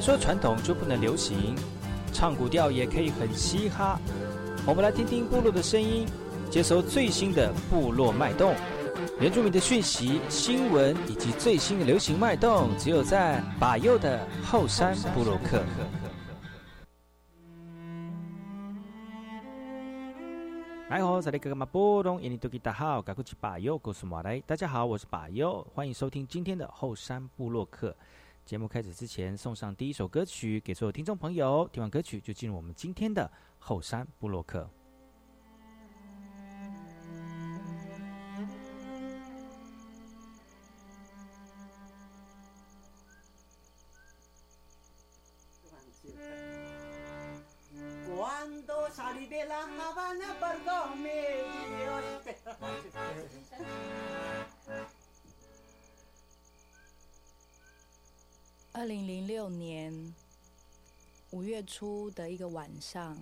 [0.00, 1.54] 说传统就不能流行，
[2.12, 4.00] 唱古调也可以很嘻哈。
[4.66, 6.06] 我们来听听部落的声音，
[6.50, 8.54] 接收最新的部落脉动、
[9.20, 15.62] 原住民的讯息、新闻以及最新的流行脉动，只有在把右的后山部落克。
[20.88, 24.40] 来好，这里哥哥马波东，印尼多吉大好，赶快去把右告诉马来。
[24.40, 27.94] 大家好，我是把右，欢迎收听今天的后山部落客。
[28.50, 31.70] 节目开始之前，送上第一首歌曲给所有听众朋友。
[31.72, 34.68] 听完歌曲，就进入我们今天的后山部落克。
[58.80, 60.14] 二零零六年
[61.32, 63.14] 五月初的一个晚上，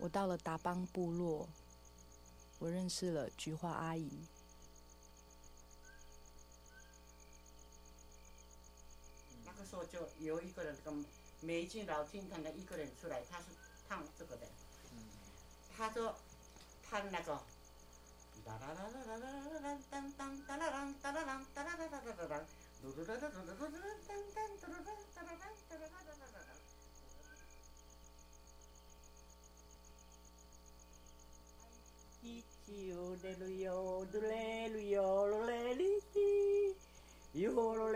[0.00, 1.48] 我到了达邦部落，
[2.58, 4.10] 我认识了菊花阿姨。
[9.44, 11.04] 那个时候就有一个人跟
[11.40, 13.44] 美金老金团的一个人出来，他是
[13.88, 14.48] 唱这个的，
[15.76, 16.12] 他说
[16.82, 17.40] 唱那个。
[18.34, 18.58] 一起游
[22.00, 22.65] 的旅
[33.66, 36.76] 游的嘞旅游了嘞哩哩，
[37.32, 37.95] 游了嘞哩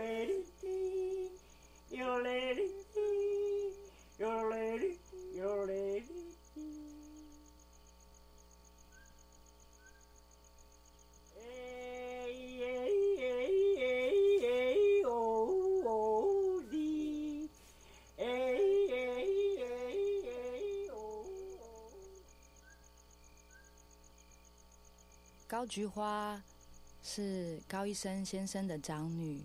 [25.71, 26.43] 菊花
[27.01, 29.41] 是高一生先生的长女，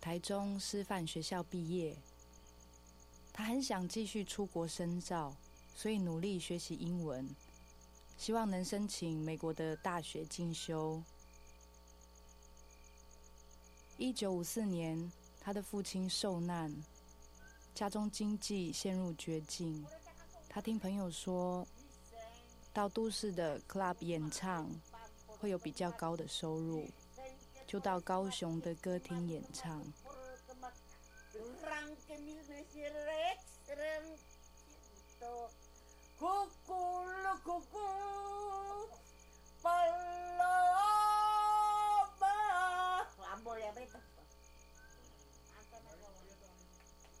[0.00, 1.96] 台中师范学校毕业。
[3.32, 5.32] 她很想继续出国深造，
[5.76, 7.24] 所以努力学习英文，
[8.18, 11.00] 希望能申请美国的大学进修。
[13.96, 16.74] 一九五四年，他的父亲受难，
[17.76, 19.86] 家中经济陷入绝境。
[20.48, 21.64] 他听朋友说。
[22.74, 24.68] 到都市的 club 演唱
[25.38, 26.84] 会有比较高的收入，
[27.68, 29.80] 就到高雄的歌厅演唱。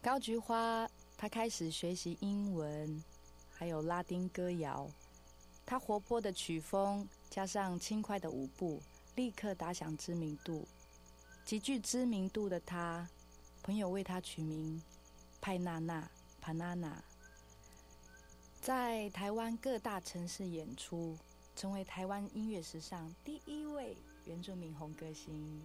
[0.02, 3.02] 高菊花，他开始学习英文，
[3.52, 4.90] 还有拉丁歌谣。
[5.66, 8.82] 他活泼的曲风加上轻快的舞步，
[9.16, 10.66] 立刻打响知名度。
[11.44, 13.08] 极具知名度的他，
[13.62, 14.82] 朋友为他取名
[15.40, 16.08] 派娜娜
[16.42, 16.96] （Panana），
[18.60, 21.18] 在台湾各大城市演出，
[21.56, 25.60] 成为台湾音乐史上第一位原住民红歌星。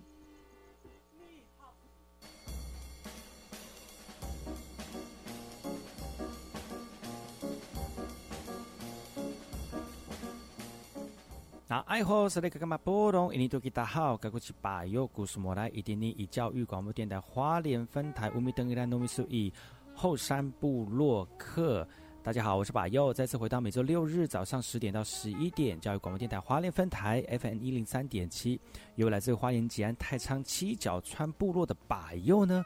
[11.72, 13.32] 那爱好是那个干嘛波动？
[13.32, 19.54] 印尼多吉大好，该过去把右故事莫来，一点点以教育广播电台花莲分台乌米登伊兰糯米苏以
[19.94, 21.88] 后山部落客。
[22.24, 28.60] 大家好，我是把右，再次回到每周六日早上十点到十一点，教育广播电台花莲分台 FM 一零三点七，
[28.96, 32.66] 由来自花莲吉安太仓七角川部落的把右呢。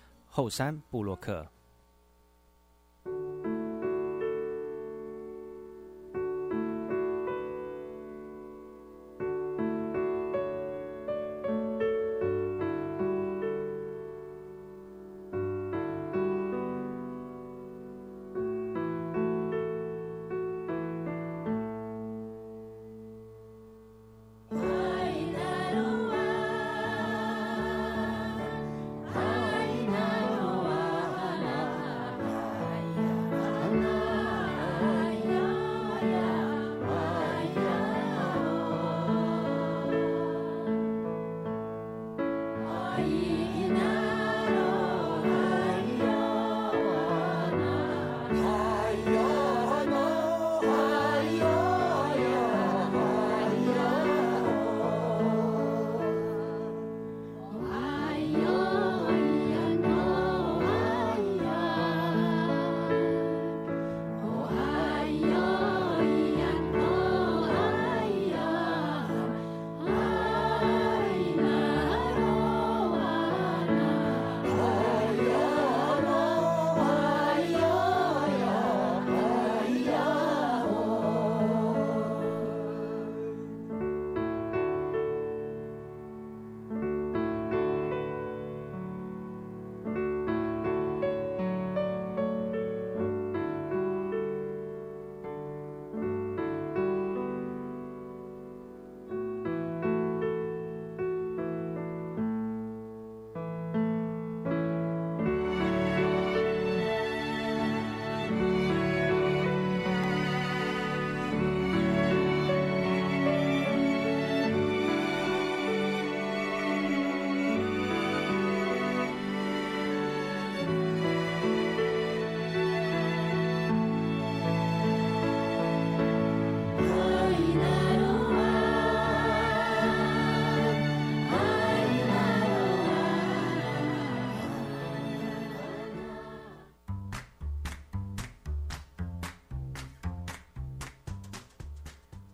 [0.33, 1.45] 后山布洛克。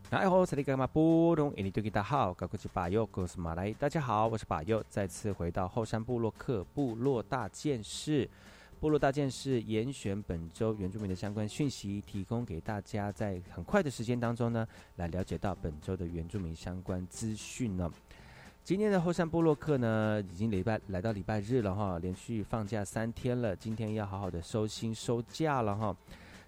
[0.09, 1.53] 大好，这里干嘛不懂？
[1.57, 3.73] 印尼对大家好，高国际巴友，我是马来。
[3.73, 8.27] 大家好，我是巴友，再次回到后山部落客部落大件事。
[8.79, 14.65] 部落大件事严选本周原住民的相关讯息，提供给大家，在很快的时间当中呢，
[14.95, 17.91] 来了解到本周的原住民相关资讯呢。
[18.63, 25.93] 今天的后山部落客呢，已经礼拜来到礼拜日了哈，连续放假三天了，今天要好好的收心收假了哈。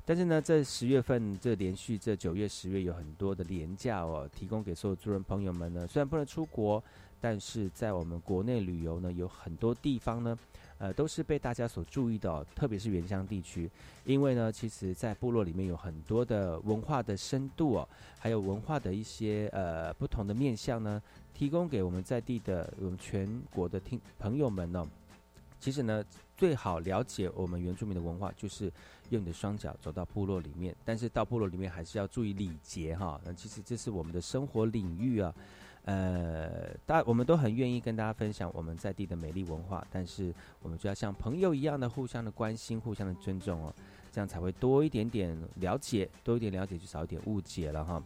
[0.09, 5.85] 但是呢，这十月份这连续这九月、十月有很多的廉价哦，提供给所有族人朋友们呢。
[5.85, 6.83] 虽然不能出国，
[7.21, 10.35] 但是在我们国内旅游呢，有很多地方呢，
[10.79, 12.43] 呃，都是被大家所注意的。
[12.55, 13.69] 特别是原乡地区，
[14.03, 20.99] 因为呢，其实在部落里面有很多的文化的深度哦，还有文化的一些呃不同的面向呢，
[21.35, 24.83] 提供给我们在地的我们全国的听朋友们呢。
[25.59, 26.03] 其实呢，
[26.39, 28.71] 最好了解我们原住民的文化，就是
[29.09, 30.73] 用你的双脚走到部落里面。
[30.85, 33.19] 但是到部落里面还是要注意礼节哈。
[33.25, 35.35] 那其实这是我们的生活领域啊。
[35.83, 43.73] 呃，大我们都很愿意跟大家分享我们在地的美丽文化，但是我们就要像朋友一样的互相的关心、互相的尊重哦，
[44.09, 48.01] 这样才会多一点点了解，多一点了解就少一点误解了哈。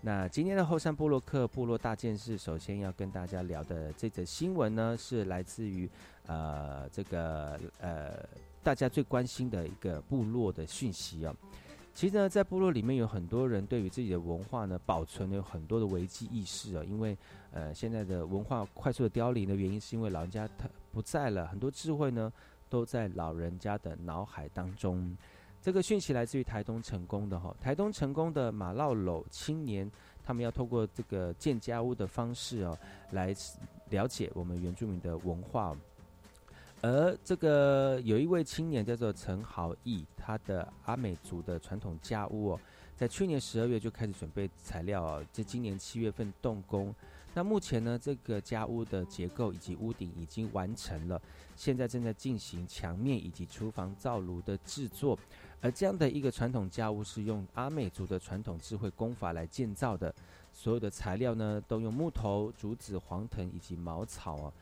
[0.00, 5.90] 那今天的后山部落客部落大件事，首先要跟大家聊的这则新闻呢，是来自于。
[6.26, 8.26] 呃，这个呃，
[8.62, 11.34] 大家最关心的一个部落的讯息啊，
[11.92, 17.16] 其实呢，在部落里面有很多人对于自己的文化呢，保存了很多的危机意识啊，因为
[17.52, 22.32] 呃，现在的文化快速的凋零的原因，是因为老人家他不在了，很多智慧呢
[22.68, 25.16] 都在老人家的脑海当中。
[25.60, 29.90] 这个讯息来自于台东成功的哈，台东成功的马烙楼青年，
[30.22, 32.78] 他们要透过这个建家屋的方式哦，
[33.12, 33.34] 来
[33.90, 35.76] 了解我们原住民的文化。
[36.84, 42.60] 而这个有一位青年叫做陈豪义，他的阿美族的传统家屋哦，
[42.94, 46.94] 在去年十二月就开始准备材料哦，在今年七月份动工。
[47.32, 51.18] 那目前呢，这个家屋的结构以及屋顶已经完成了，
[51.56, 55.18] 现在正在进行墙面以及厨房灶炉的制作。
[55.62, 60.14] 而这样的一个传统家屋是用阿美族的传统智慧工法来建造的，
[60.52, 64.52] 所有的材料呢都用木头、竹子、黄藤以及茅草啊。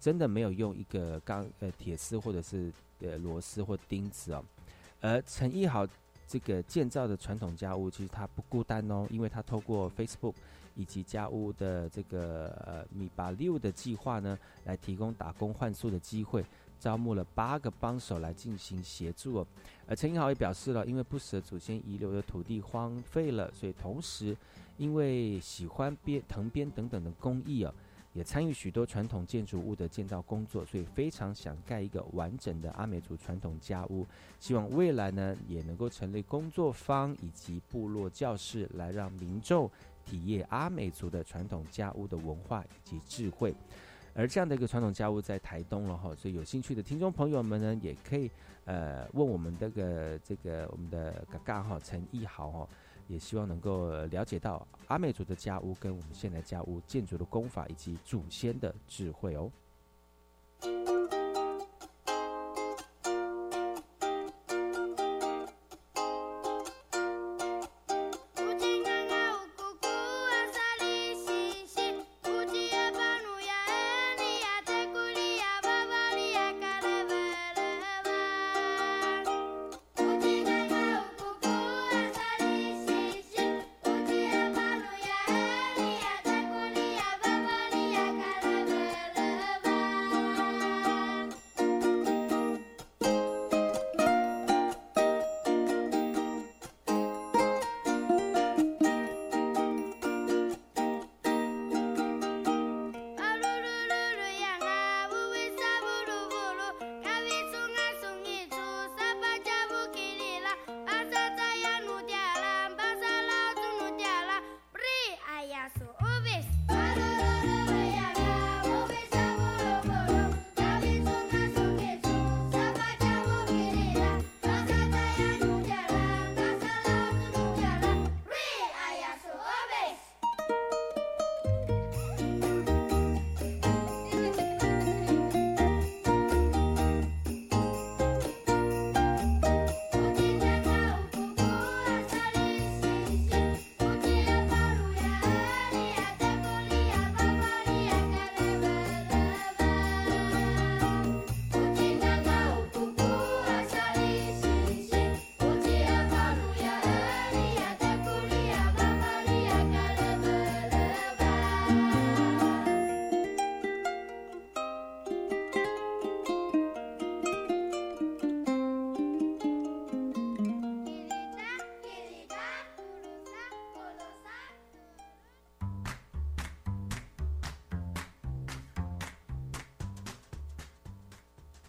[0.00, 4.44] 真的没有用一个钢呃铁丝或者是呃螺丝或钉子哦，
[5.00, 5.86] 而陈义豪
[6.26, 10.34] 这个建造的传统家屋其实他不孤单哦，因为他透过 Facebook
[10.74, 16.44] 以及家屋的这个呃米巴六的计划呢，来提供打工换宿的机会，
[16.78, 19.46] 招募了八个帮手来进行协助哦。
[19.88, 24.36] 而陈义豪也表示了，因为不舍祖先遗留的土地荒废了，所以同时
[24.76, 27.74] 因为喜欢编藤编等等的工艺哦。
[28.18, 34.04] 也参与许多传统建筑物的建造工作，所以非常想盖一个完整的阿美族传统家屋。
[34.40, 39.70] 希望未来呢，也能够成立工作坊以及部落教室，来让民众
[40.04, 43.54] 体验阿美族的传统家屋的文化以及智慧。
[44.14, 48.28] 而这样的一个传统家屋在台东了哈，所以有兴趣的听众朋友们呢，也可以
[48.64, 52.68] 呃问我们这个这个我们的嘎嘎哈陈义豪哈。
[53.08, 59.50] 也希望能够了解到阿美族的家屋跟我们现在家屋建筑的功法以及祖先的智慧哦。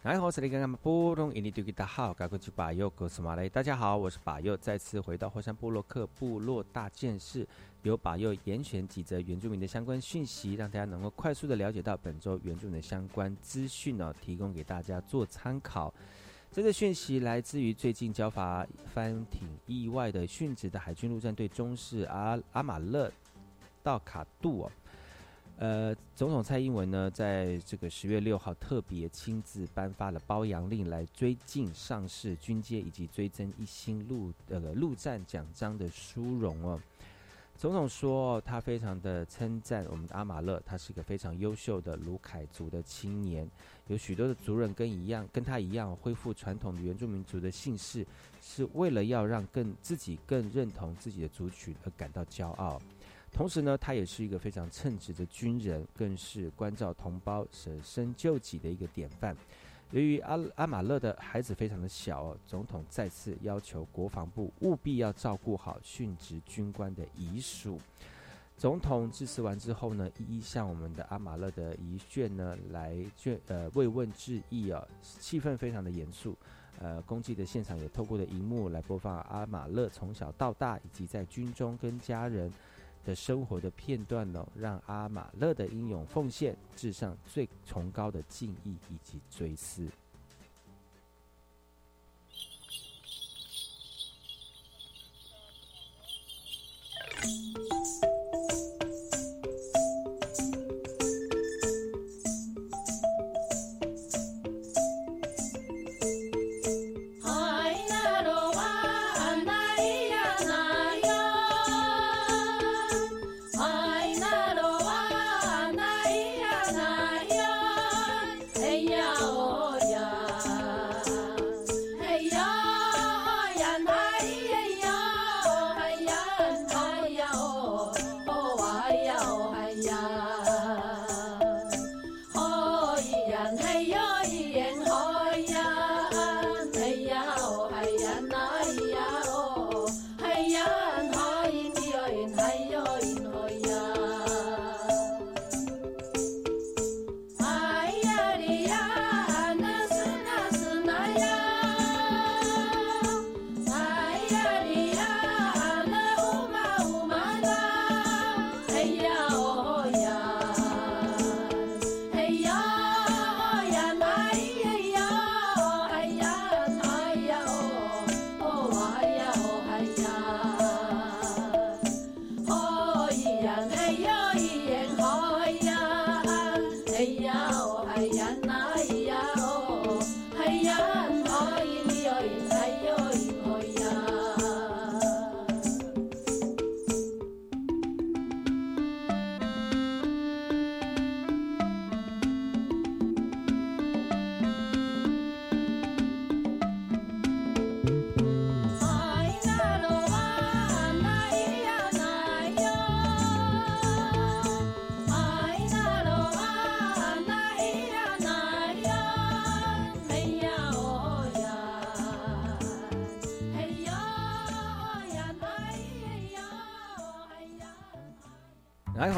[0.09, 3.47] 来，我是你刚刚波隆印尼对吉大号，该过去巴佑格斯马雷。
[3.47, 7.47] 大家好，我是巴佑，再次回到火山部落克部落大件事，
[7.83, 15.93] 由巴佑严选几则原住民的相关讯息，让大家能够快速的了解到本周原住民的相关资讯哦，提供给大家做参考。
[16.51, 23.11] 这个讯息来自于最近交法翻挺意外的殉职的海军陆战队中士阿阿马勒
[23.83, 24.67] 道卡杜。
[25.59, 36.79] 呃，总统蔡英文呢，在这个十月六号特别亲自颁发了褒扬令，来追进上士军阶以及追增一星陆呃陆战奖章的殊荣哦。
[37.57, 43.45] 总统说，他非常的称赞我们的阿马勒，他是一个非常优秀的卢凯族的青年，
[43.87, 48.07] 有许多的族人跟一样，跟他一样恢复传统的原住民族的姓氏，
[48.41, 52.81] 是为了要让更自己更认同自己的族群而感到骄傲。
[53.31, 59.35] 同时呢，他也是一个非常称职的军人，更是关照同胞、舍身救己的一个典范。
[59.91, 67.79] 由于阿阿马勒的孩子非常的小，总统再次要求国防部务必要照顾好殉职军官的遗属。
[68.57, 76.35] 总统致辞完之后呢，一一向我们的阿马勒的遗眷呢来眷呃慰问致意啊，气氛非常的严肃。
[76.77, 82.51] 呃，公祭的现场也透过的荧幕来播放阿马勒从小到大以及在军中跟家人。
[83.05, 89.89] 的生活的片段呢，让阿马勒的英勇奉献致上最崇高的敬意以及追思。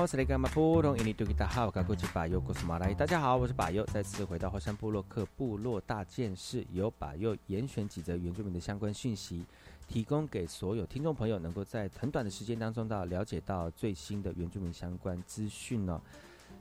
[0.01, 2.91] 好，是那个马布隆印尼多吉达好，赶过去把右古斯马来。
[2.91, 9.45] 大家好，我是把右，再次回到火山部落克部落大件事，由把右严选几则原住民的相关讯息，
[9.87, 16.01] 提供给所有听众朋友，能够在很短的时间当中到了解到最新的原住民相关资讯呢。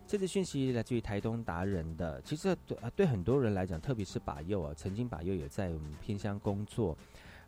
[0.07, 6.95] 这次讯息来自于台东达人的，其实对啊对很多人来讲，特别是把右啊，曾经把右也在我们偏乡工作，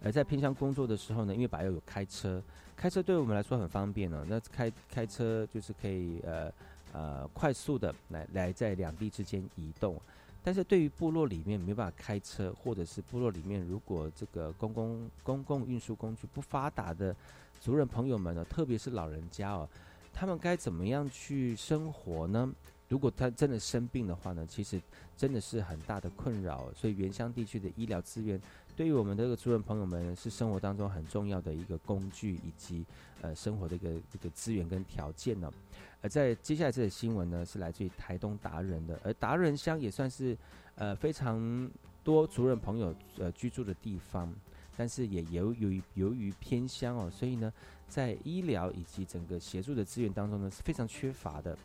[0.05, 2.43] 而在偏乡工作的时候呢，因为把右有开车。
[2.75, 4.27] 开车对我们来说很方便呢。
[4.29, 6.53] 那开开车就是可以呃
[6.93, 10.01] 呃快速的来来在两地之间移动。
[10.43, 17.15] 但是对于部落里面没办法开车，或者是部落里面如果这个公共公共运输工具不发达的
[17.61, 19.69] 族人朋友们呢，特别是老人家哦，
[20.13, 22.53] 他们该怎么样去生活呢？
[22.89, 24.83] 如果他真的生病的话呢，其实
[25.17, 26.73] 真的是很大的困扰。
[26.75, 28.41] 所以原乡地区的医疗资源。
[28.75, 32.85] 对于我们这个族人朋友们，是生活当中很重要的一个工具，以及
[33.21, 35.53] 呃生活的一个一个资源跟条件呢。
[36.01, 40.37] 而在接下来这个新闻呢，是来自于台东达人的，而达人乡也算是
[40.75, 41.71] 呃非常
[42.03, 44.35] 多族人朋友呃居住的地方，
[44.77, 47.53] 但是也由由于由于偏乡哦，所以呢，
[47.87, 51.57] 在医疗以及整个协助的资源当中呢是非常缺乏的。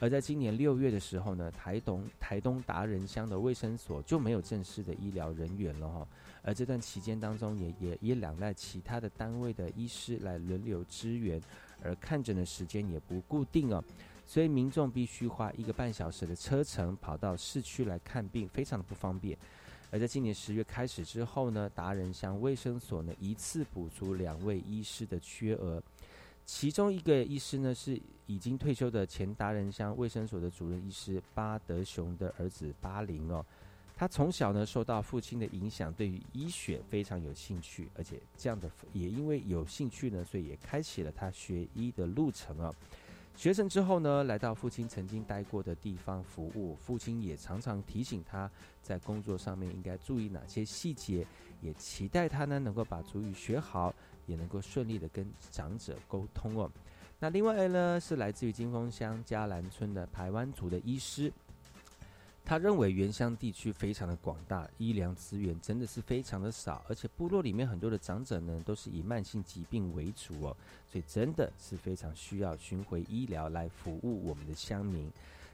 [0.00, 6.08] 而在今年六月的时候呢，台东台东达人乡的卫生所就没有正式的医疗人员了哈。
[6.42, 11.40] 而这段期间当中，也也也两赖其他的单位的医师来轮流支援，
[11.82, 13.82] 而看诊的时间也不固定哦，
[14.24, 19.36] 所以民众必须花一个半小时的车程跑到市区来看病，非常的不方便。
[19.90, 25.82] 而在今年十月开始之后呢，达人乡卫生所呢一次补足两位医师的缺额。
[26.48, 33.44] 其中一个医师呢是已经退休的前达人乡卫生所的主任医师巴德雄的儿子巴林哦，
[33.94, 42.74] 他从小呢受到父亲的影响，对于医学非常有兴趣，而且这样的也因为有兴趣呢，所以也开启了他学医的路程哦。
[43.36, 48.50] 学成之后呢，来到父亲曾经待过的地方服务，父亲也常常提醒他
[48.82, 51.26] 在工作上面应该注意哪些细节，
[51.60, 53.94] 也期待他呢能够把主语学好。
[54.28, 56.70] 也能够顺利的跟长者沟通哦。
[57.18, 61.32] 那另外呢，是来自于金峰乡嘉兰村的台湾族的医师，
[62.44, 70.56] 他认为原乡地区非常的广大，医疗资源真的是非常的少，而且部落里面很多的长者呢，都是以慢性疾病为主哦，
[70.88, 75.10] 所以真的是非常需要巡回医疗来服务我们的乡民。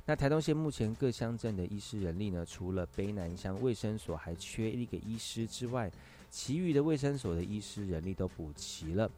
[0.06, 5.90] 那台东县目前各乡镇的医师人力呢，除了卑南乡卫生所还缺一个医师之外，
[6.36, 9.08] 其余的卫生所的医师人力都补齐了，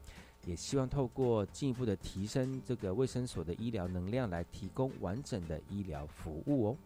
[0.44, 6.76] 也希望透过进一步的提升这个卫生所的医疗能量，来提供完整的医疗服务哦。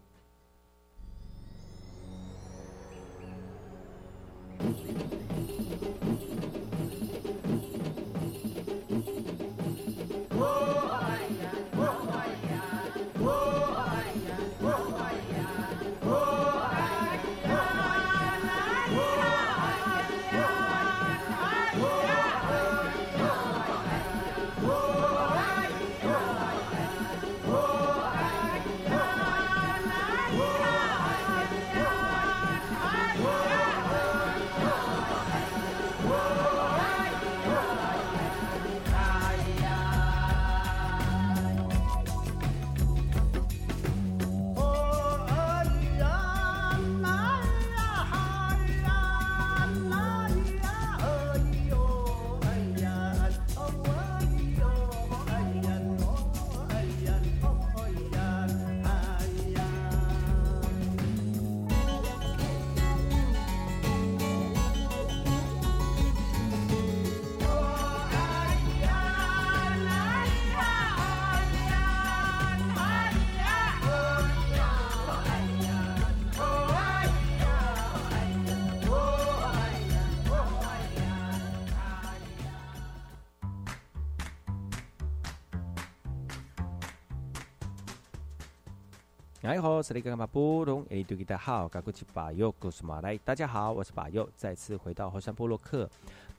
[89.61, 95.89] 好，是那个马布隆，诶，对，大家好，我是巴佑，我是马来，大家好，我是巴佑，再次回到后山部落克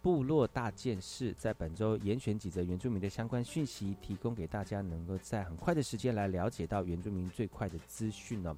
[0.02, 8.58] 部落大件事，在本周严选几则原住民的相关讯息，提供给大家，能够在很快的时间来了解到原住民最快的资讯呢。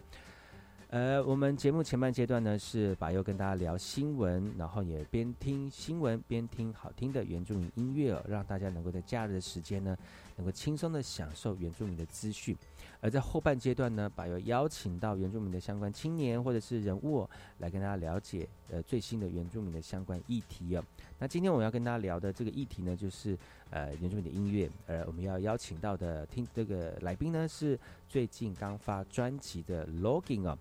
[0.91, 9.97] 呃，我们节目前半阶段呢，是把又跟大家聊新闻，然后也边听新闻边听好听的原住民音乐，让大家能够在假日的时间呢，
[10.35, 12.55] 能够轻松的享受原住民的资讯。
[13.01, 20.83] 而在后半阶段呢，把又邀请到原住民的相关青年或者是人物来跟大家了解呃最新的原住民的相关议题哦。
[21.19, 23.37] 那今天我们要跟大家聊的这个议题呢，就是
[23.71, 24.69] 呃原住民的音乐。
[24.87, 30.57] 而，我们要邀请到的听这个来宾呢，是最近刚发专辑的 Logging 哦。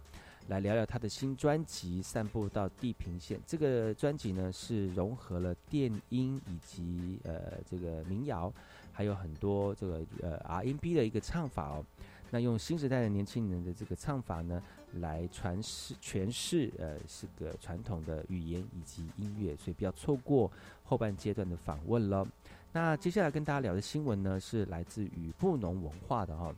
[0.49, 3.39] 来聊聊他的新专辑《散步到地平线》。
[3.47, 8.53] 这个专辑呢，是融合了电音以及呃这个民谣，
[8.93, 11.85] 还有很多这个呃 RNB 的一个唱法哦。
[12.31, 14.63] 那用新时代的年轻人的这个唱法呢，
[15.01, 20.51] 来传释诠释呃是个传统的语言以及音乐，所以不要错过
[20.83, 22.27] 后半阶段的访问了。
[22.73, 26.55] 那接下来跟大家聊的新闻呢，是来自于布农文化的哈。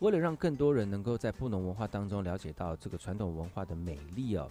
[0.00, 4.50] 为了让更多人能够在布农文化当中了解到这个传统文化的美丽哦，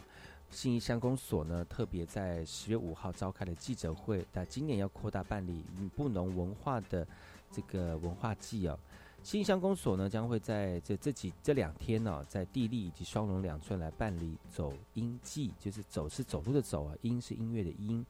[0.50, 5.64] 信义乡公所呢特别在十月五号召开了记者会，那今年要扩大办理
[5.96, 7.06] 布农文化的
[7.52, 8.78] 这个文化祭哦。
[9.24, 18.06] 信义乡公所呢将会在这这几这两天呢，在地利以及双龙两村来办理走音祭，就是走是走路的走啊，音是音乐的音，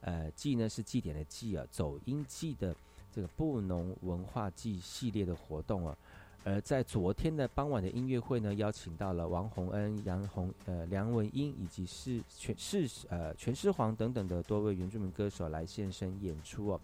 [0.00, 2.74] 呃，祭呢是祭典的祭啊，走音祭的
[3.12, 5.96] 这个布农文化祭系列的活动啊。
[6.42, 16.80] 而在昨天的傍晚的音乐会呢，邀请到了王洪恩、杨洪、呃梁文英以及是全是呃全狮皇等等的多位原住民歌手来现身演出哦。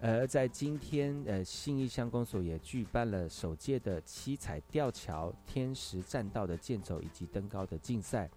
[0.00, 8.28] 而在今天，呃，信义乡公所也举办了首届的七彩吊桥、天石栈道的健走以及登高的竞赛，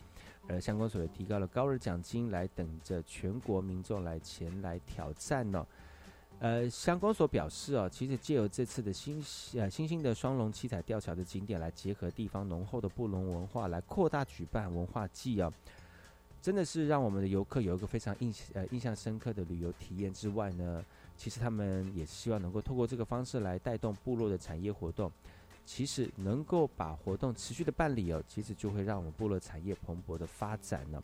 [0.48, 5.66] 而乡公所也提高了高额奖金，来等着全国民众来前来挑战呢。
[6.40, 9.22] 呃，相关所表示哦，其实借由这次的新
[9.56, 15.52] 呃新兴的双龙七彩吊桥的景点，来结合地方浓厚的布隆文化，来扩大举办文化季哦，
[16.42, 20.84] 真的是让我们的游客有一个非常印呃印象深刻的旅游体验之外呢。
[21.18, 25.12] 其实他们也希望能够透过这个方式来带动部落的产业活动。
[25.66, 31.00] 其实能够把活动持续的办理哦，其实就会让我们部落产业蓬勃的发展呢。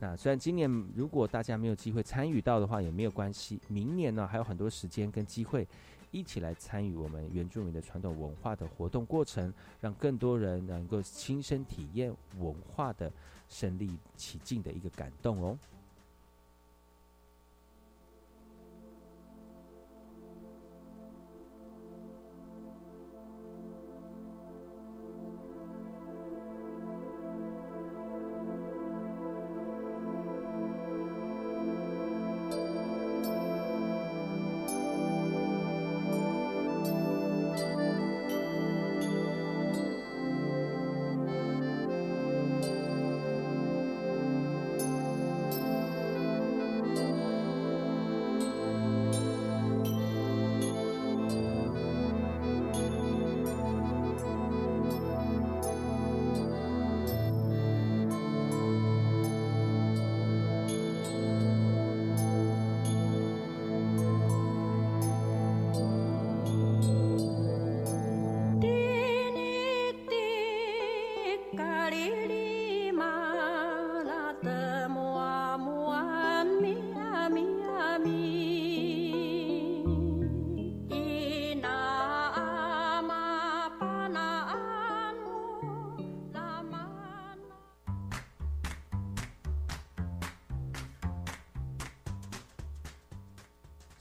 [0.00, 3.60] 那虽然今年如果大家没有机会参与到的话，也没有关系。
[3.66, 5.66] 明年呢还有很多时间跟机会，
[6.12, 13.12] 一起来参与我们原住民的传统文化的活动过程，让更多人能够亲身体验文化的
[13.48, 15.58] 身临其境的一个感动哦。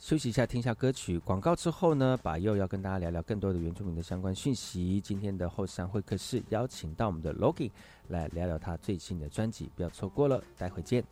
[0.08, 5.02] 休息一下，听一下歌曲广告之后呢，把又要跟大家聊聊更多的原住民的相关讯息。
[5.02, 7.70] 今天的后山会客室邀请到我们的 Logi
[8.08, 11.04] 来聊聊他最新的专辑，不要错过了，待会见。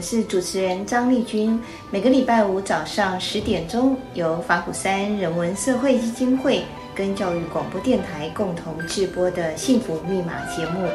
[0.00, 1.60] 我是主持人张丽君，
[1.90, 10.88] 每个礼拜五早上十点钟，由法鼓山人文社会基金会跟教育广播电台共同制播的幸福密码节目。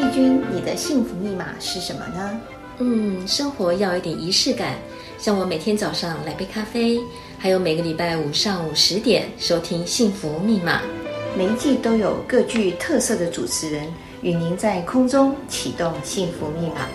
[0.00, 2.40] 丽君，你的幸福密码是什么呢？
[2.78, 4.74] 嗯，生活要有点仪式感，
[5.16, 6.98] 像我每天早上来杯咖啡，
[7.38, 10.80] 还有每个礼拜五上午十点收听幸福密码。
[11.38, 13.86] 每一季都有各具特色的主持人
[14.22, 16.88] 与您在空中启动幸福密码。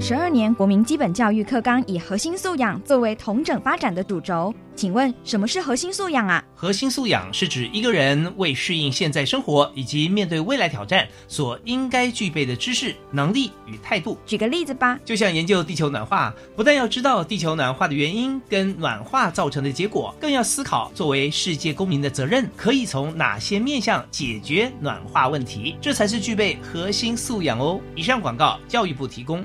[0.00, 6.42] 十二年国民基本教育课纲以核心素养作为统整发展的主轴，请问什么是核心素养啊？
[6.54, 14.18] 核心素养是指一个人为适应现在生活以及面对未来挑战所应该具备的知识、能力与态度。
[14.24, 27.78] 举个例子吧，就像研究地球暖化，不但要知道地球暖化的原因跟暖化造成的结果，更要思考作为世界公民的责任可以从哪些面向解决暖化问题，这才是具备核心素养哦。
[27.94, 29.44] 以上广告，教育部提供。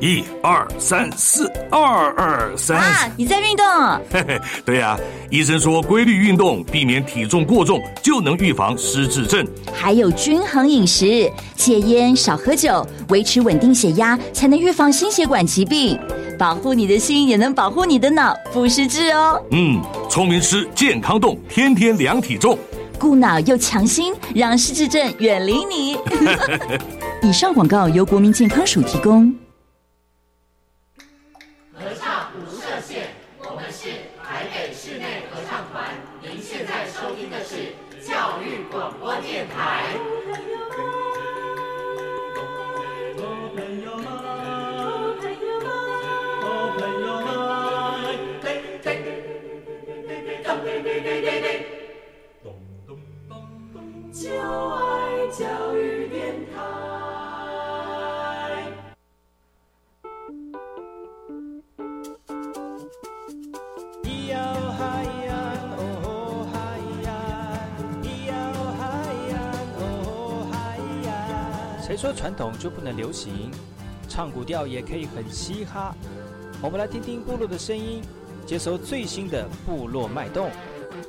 [0.00, 2.78] 一二三四，二二三。
[2.78, 3.66] 啊，你在运动？
[4.12, 4.96] 嘿嘿，对呀。
[5.28, 9.44] 医生说，规律运动，避免体重过重，就能预防失智症。
[9.74, 15.98] 还有均衡饮食，戒烟，少喝酒，维持稳定血压，才能预防心血管疾病。
[16.38, 19.42] 保护你的心，也能保护你的脑，不失智哦。
[19.50, 22.56] 嗯，聪明吃，健康动，天天量体重，
[22.98, 25.98] 顾脑又强心，让失智症远离你。
[27.22, 29.34] 以上广告由国民健康署提供。
[54.28, 56.60] 就爱教育电台。
[71.80, 73.50] 谁说传统就不能流行？
[74.10, 75.94] 唱古调也可以很嘻哈。
[76.60, 78.02] 我们来听听部落的声音，
[78.44, 80.50] 接收最新的部落脉动、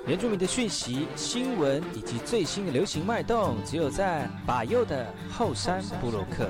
[0.05, 6.49] 原住民的讯息、新闻以及最新的流行脉动，只有在把右的后山部落克。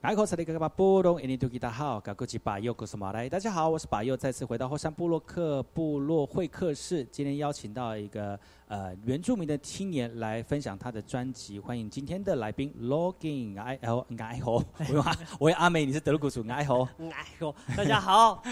[0.00, 3.28] 爱口萨利格巴布隆，印尼土吉达好，嘎古吉巴佑古斯马来。
[3.28, 7.04] 大家好，我是巴佑，再次回到后山部落克部落会客室。
[7.04, 8.38] 今天邀请到一个
[8.72, 14.64] 呃原住民的青年来分享他的专辑，欢迎今天的来宾 Login I L I O。
[14.94, 16.88] 我阿我阿美，你是德鲁古族 I O。
[16.98, 18.42] 哎呦，大家好，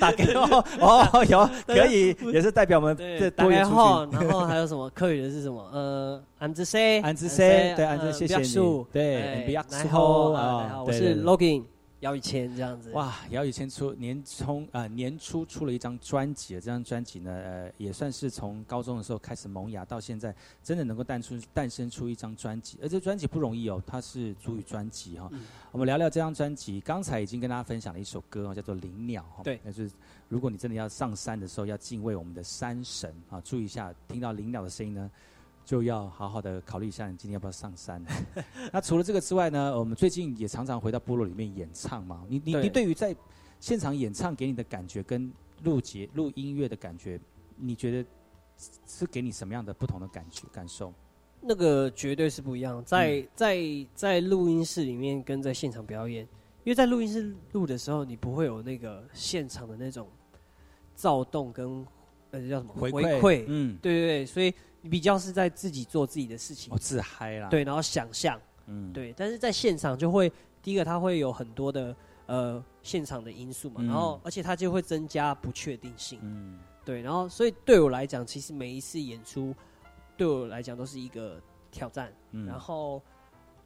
[0.00, 5.68] 打给我哦，有可以，也是代表我们对打开后，然后还有什么客语的是什么？
[5.70, 10.32] 呃，安之 C，安之 C，对，安之谢谢你，对，比亚苏。
[10.32, 11.62] 啊，我是 Login
[12.00, 12.90] 姚宇谦这样子。
[12.92, 25.28] 哇，姚宇谦出年初啊年初出了一张专辑，这张专辑呢，呃，也算是从高中的时候开始萌芽，到现在真的能够诞出诞生出一张专辑，而这专辑不容易哦，它是主语专辑哈。
[25.72, 29.42] 我们聊聊这张专辑，刚才已经跟大家分享了一首歌叫做《灵鸟》哈。
[29.42, 29.90] 对，那就是
[30.28, 35.10] 如果你真的要上山的时候，要敬畏我们的山神啊，注意一下，听到灵鸟的声音呢。
[35.68, 38.02] 就要好好的考虑一下，你今天要不要上山？
[38.72, 42.24] 那除了这个之外呢，我们最近也常常回到部落里面演唱嘛。
[42.26, 43.14] 你你你对于在
[43.60, 45.30] 现场演唱给你的感觉，跟
[45.64, 47.20] 录节录音乐的感觉，
[47.54, 48.08] 你觉得
[48.86, 50.90] 是给你什么样的不同的感觉感受？
[51.42, 53.58] 那个绝对是不一样，在在
[53.94, 56.22] 在录音室里面跟在现场表演，
[56.64, 60.08] 因为在录音室录的时候，你不会有那个现场的那种
[60.94, 61.86] 躁动跟
[62.30, 63.44] 呃叫什么回馈？
[63.46, 64.54] 嗯，对对对，所以。
[64.80, 71.94] 你比较是在自己做自己的事情，哦，自嗨啦，对，然后想象，嗯，对，但是在现场就会第一个，它会有很多的
[72.26, 79.54] 呃现场的因素嘛，然后而且它就会增加不确定性，嗯，对，然后所以对我来讲，其实每一次演出
[80.16, 83.02] 对我来讲都是一个挑战，嗯，然后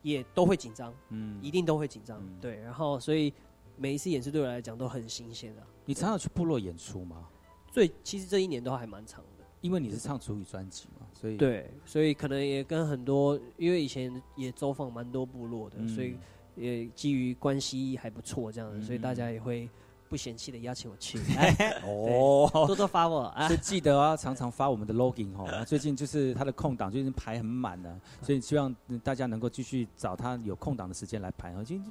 [0.01, 3.33] 也都会紧张，嗯，一定都会紧张，对，然后所以
[3.77, 5.63] 每一次演出对我来讲都很新鲜的。
[5.85, 7.29] 你常常去部落演出吗？
[7.71, 9.27] 最其实这一年都还蛮长的。
[9.63, 16.17] 因为你是唱主语专辑嘛，所以对，所以可能也跟很多，因为以前也走访蛮多部落的，所以
[16.55, 19.71] 也基于关系还不错这样子，所以大家也会
[20.09, 21.19] 不嫌弃的邀请我去。
[21.87, 23.49] 哦，多多发我啊！
[23.49, 25.47] 就记得啊，常常发我们的 login 哈。
[25.65, 31.55] 最近就是他的空档，最近排很满了，所以希望大家能够继续找他有空档的时间来排。
[31.65, 31.83] 今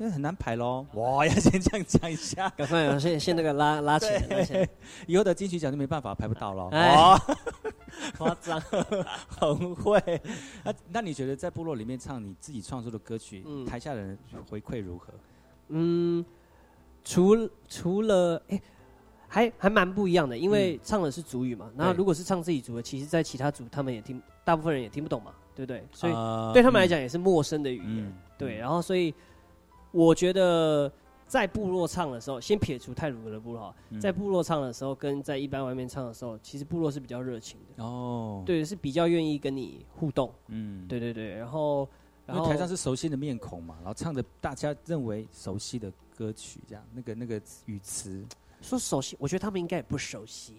[0.00, 0.86] 那很难排喽！
[0.92, 4.68] 我，要先这样讲一下，赶快先先那个拉拉起来，
[5.08, 6.66] 以后的金曲奖就没办法排不到了。
[6.66, 7.20] 哇，
[8.16, 8.60] 夸张，
[9.28, 10.00] 很会。
[10.62, 14.16] 那那你觉得在部落里面唱你自己创作的歌曲，台下的人
[14.48, 15.12] 回馈如何？
[15.70, 16.24] 嗯，
[17.02, 18.62] 除除了哎，
[19.26, 21.72] 还还蛮不一样的，因为唱的是主语嘛。
[21.74, 25.84] 那如果是唱自己族的，其实，在其他族他们也听，大部分人也听不懂嘛，对不对？
[25.90, 26.12] 所以
[26.54, 28.14] 对他们来讲也是陌生的语言。
[28.38, 29.12] 对，然后所以。
[29.90, 30.90] 我觉得
[31.26, 37.82] 在部落唱的时候，先撇除泰鲁格的部落，在部落唱的时候，跟在一般外面唱的时候，其实部落是比较热情的。
[37.84, 41.88] 哦，对，是比较愿意跟你互动，嗯，对对对，然后
[42.28, 48.24] 因为台上是熟悉的面孔嘛，然后唱的大家认为熟悉的歌曲，这样那个那个语词，
[48.60, 50.56] 说熟悉，我觉得他们应该也不熟悉，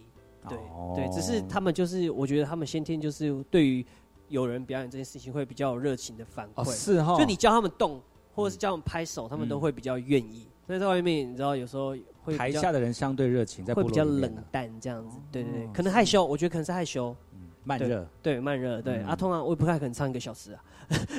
[0.48, 0.58] 对
[0.96, 3.86] 对，只是他们就是我觉得他们先天就是对于
[4.28, 8.02] 有人表演这件事情会比较有热情的反馈，是哈，就你教他们动。
[8.34, 10.48] 或者是叫我们拍手，他们都会比较愿意。
[10.66, 15.18] 所以在外面，你知道有时候会台下的人相对热情，在会比较冷淡这样子。
[15.32, 17.16] 对对对，可能害羞，我觉得可能是害羞。
[17.64, 19.00] 慢热，对慢热，对。
[19.04, 20.64] 啊，通常我也不太可能唱一个小时啊，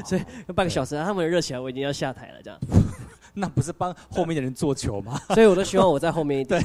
[0.05, 0.23] 所以
[0.55, 2.59] 半个小时啊，他们热起来，我已经要下台了这样。
[3.35, 5.21] 那不是帮后面的人做球吗？
[5.35, 6.61] 所以我都希望我在后面一点。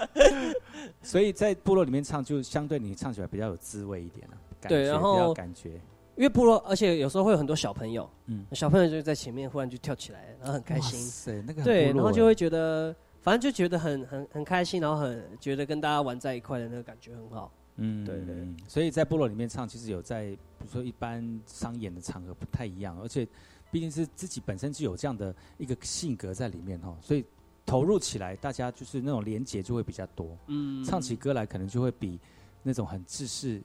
[1.02, 4.36] 所以在部落里面唱，就相对你唱起来比较有滋味一点了。
[4.68, 5.80] 对，然后感觉。
[6.16, 18.34] 因为部落，而且有时候会有很多小朋友，嗯，小朋友就在前面，忽然就跳起来，然后很开心，那个对，然后就会觉得，反正就觉得很很很开心，然后很觉得跟大家玩在一块的那个感觉很好，嗯，对对。
[18.66, 23.28] 所以在部落里面唱，其实有在，比如说一般商演的场合不太一样，而且
[23.70, 27.22] 毕竟是自己本身就有这样的一个性格在里面哈，所以
[27.66, 32.18] 投入起来，大家就是那种连结就会比较多，嗯，唱起歌来可能就会比
[32.62, 33.62] 那种很自视。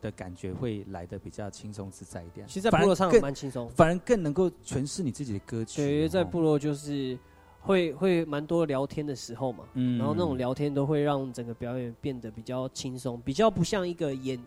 [0.00, 2.46] 的感觉会来的比较轻松自在一点。
[2.46, 5.82] 其实，在部落唱蛮轻松，反而更能够诠释你自己的歌曲。
[5.82, 7.18] 对，在部落就是
[7.60, 14.40] 会会蛮多聊天的时候嘛，嗯，然后那种聊天都会让整个表演变得比较轻松，比较不像一个演，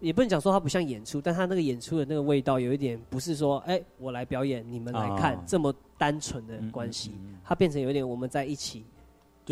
[0.00, 7.12] 也不能讲说它不像演出，但它那个演出的那个味道有一点不是说，哎，我来表演，你们来看这么单纯的关系，
[7.44, 8.84] 它变成有点我们在一起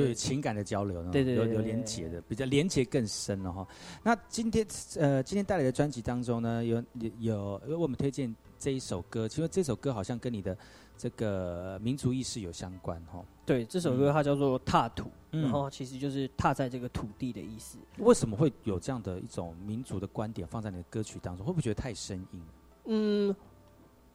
[0.05, 3.67] 对情感的交流呢，有有对对有有连结的，比较连结更深了哈。
[4.03, 4.67] 那今天
[4.99, 10.57] 呃，今天带来的专辑当中呢，有有有为我们推荐这一首歌，其实这首歌好像跟你的
[10.99, 13.25] 这个民族意识有相关哈。
[13.45, 17.79] 对，这首歌它叫做《踏土》，嗯然后其实就是踏在这个土地的意思。
[17.99, 21.47] 为什么会有这样的一种民族的观点放在你的歌曲当中？
[21.47, 22.43] 会不会觉得太生硬？
[22.87, 23.35] 嗯，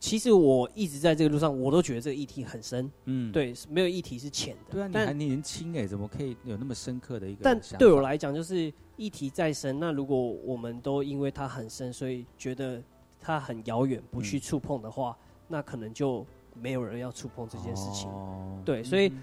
[0.01, 2.91] 其实我一直在这个路上，我都觉得这个议题很深。
[3.05, 4.71] 嗯，对，没有议题是浅的。
[4.71, 7.41] 对啊，你但还年轻哎，怎么可以有那么深刻的一个？
[7.43, 12.81] 但对我来讲，就是议题再深，那如果我们都因为它很深，所以觉得
[13.19, 15.15] 它很遥远，不去触碰的话，
[15.47, 18.09] 那可能就没有人要触碰这件事情。
[18.09, 19.13] 哦对，所以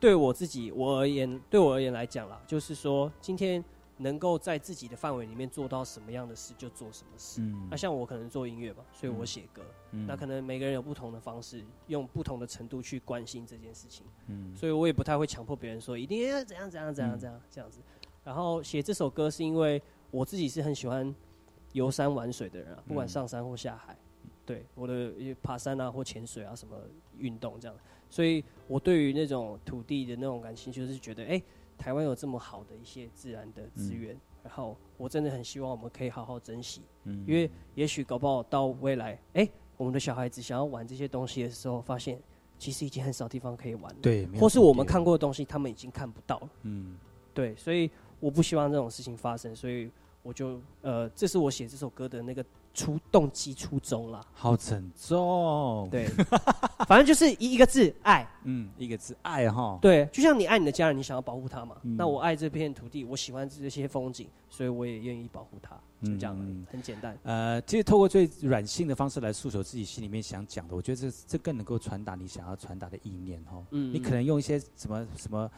[0.00, 3.64] 对我自己我而言，对我而言来讲啦，就是说今天
[3.96, 7.40] 能够在自己的范围里面做到什么样的事，就做什么事。
[7.40, 9.62] 嗯那像我可能做音乐嘛，所以我写歌。
[9.92, 14.04] 嗯那可能每个人有不同的方式，用不同的程度去关心这件事情。
[14.26, 17.80] 嗯所以我也不太会强迫别人说一定要怎样怎样怎样怎样这样子。
[18.24, 19.80] 然后写这首歌是因为
[20.10, 21.14] 我自己是很喜欢
[21.72, 23.96] 游山玩水的人啊，不管嗯上山或下海，
[24.44, 26.76] 对我的爬山啊或潜水啊什么
[27.18, 27.76] 运动这样，
[28.08, 31.42] 所以我对于那种土地的那种感情，就是觉得哎、
[31.76, 37.24] 台湾有这么好的一些自然的资源，然后我真的很希望我们可以好好珍惜，嗯。
[37.26, 42.20] 因为也许搞不好到未来，哎、我们的小孩子想要玩这些东西的时候，发现
[42.58, 46.50] 其实已经很少地方可以玩了，对或是我们看过的东西，他们已经看不到了。
[46.62, 46.96] 嗯。
[47.32, 49.90] 对，所以我不希望这种事情发生，所以
[50.22, 54.20] 我就呃，这是我写这首歌的那个初动机初衷了。
[54.34, 55.88] 好沉重。
[55.90, 56.06] 对，
[56.86, 58.28] 反正就是一一个字爱。
[58.42, 59.78] 嗯，一个字爱哈。
[59.80, 61.76] 对，就像你爱你的家人，你想要保护他嘛。
[61.84, 67.16] 嗯那我爱这片土地，我喜欢这些风景，所以我也愿意保护它，就这样而已，嗯很简单。
[67.22, 73.62] 呃，其实透过最软性的方式来诉求自己心里面想讲的，我觉得这这更能够传达你想要传达的意念哈。
[73.70, 75.50] 嗯你可能用一些什么什么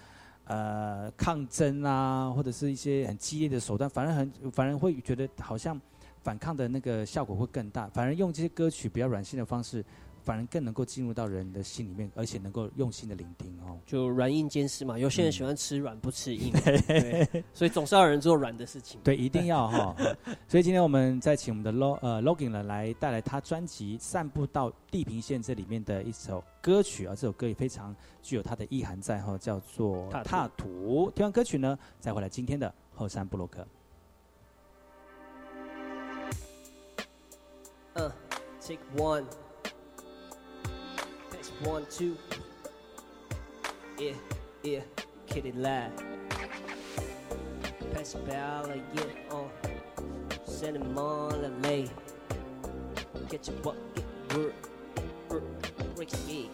[0.45, 5.81] 呃抗争啊，或者是一些很激烈的手段，反而很反而会觉得好像
[6.27, 7.89] 反抗的那个效果会更大。
[7.91, 9.85] 反而用这些歌曲比较软性的方式，
[10.24, 13.79] 反而更能够进入到人的心里面，而且能够用心的聆听哦。
[13.87, 16.51] 就软硬兼施嘛，有些人嗯喜欢吃软不吃硬，
[16.89, 19.01] 对，所以总是要有人做软的事情。
[19.05, 19.95] 对，一定要哈。
[20.49, 31.12] 所以今天我们再请我们的 Log 呃 Logan 呢来带来他专辑《散步到地平线》这里面的一首歌曲啊，这首歌也非常具有它的意涵在哈，叫做踏土踏土。
[31.14, 33.64] 听完歌曲呢，再回来今天的后山布洛克。
[38.66, 39.26] take one.
[41.32, 42.18] That's one, two.
[43.97, 44.14] Yeah,
[44.64, 44.82] yeah,
[45.28, 45.89] kitty lie.
[47.93, 49.47] Pass a ball, yeah, uh.
[50.45, 51.89] Send him on the lay.
[53.30, 54.54] Get your bucket, work,
[55.30, 55.43] work,
[55.95, 56.49] break it.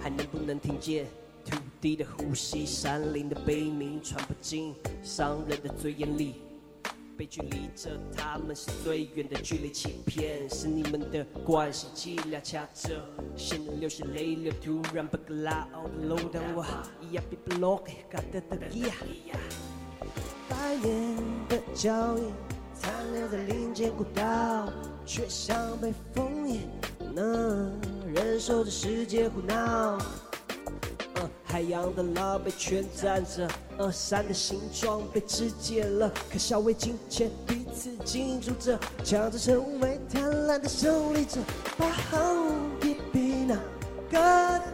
[0.00, 1.06] 还能不能听见
[1.44, 2.64] 土地的呼吸？
[2.64, 6.36] 山林的悲鸣传不进商人的嘴眼里。
[7.17, 13.01] 被距离着他们是最远的距离，欺骗是你们的关系伎俩掐着，
[13.35, 16.65] 现在流血泪流，突然被个拉奥的楼当我
[17.01, 18.93] 一样被 block，嘎哒哒呀。
[20.49, 22.31] 百年的脚印
[22.73, 24.71] 残留在林间古道，
[25.05, 26.61] 却像被封印，
[27.13, 27.71] 能
[28.13, 29.97] 忍受这世界胡闹。
[31.55, 33.47] 太阳的浪被圈占着，
[33.77, 41.39] 呃，山的形状被肢解了，可笑为金钱彼此进驻着，抢着成为贪婪的胜利者，
[41.77, 42.51] 把行
[42.81, 43.55] 一比那
[44.11, 44.19] 各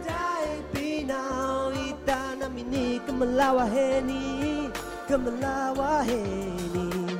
[0.04, 4.68] 代比那伊达那米尼，根本拉瓦嘿尼，
[5.06, 7.16] 根本拉瓦嘿尼，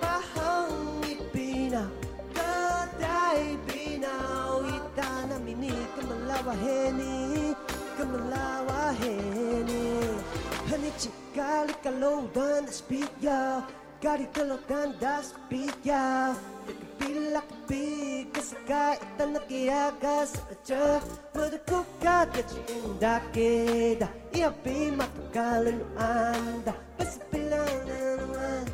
[0.00, 0.70] 把行
[1.08, 1.82] 一比那
[2.32, 2.40] 各
[3.00, 4.06] 代比那
[4.68, 7.29] 伊达那米尼，根本拉瓦嘿尼。
[11.08, 13.64] Galikalo dan speed ya.
[14.04, 16.36] Galikalo dan da speed ya.
[17.00, 21.00] Bila kapi kasaka ita nakiaga sa kacha
[21.32, 28.68] Madaku ka kachi indake da Iya pi matakalan anda Basta pilanan